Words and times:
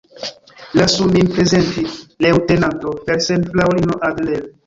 Lasu 0.79 1.05
min 1.09 1.27
prezenti: 1.35 1.83
leŭtenanto 2.27 2.95
Felsen 3.09 3.47
fraŭlino 3.53 4.01
Adler. 4.09 4.43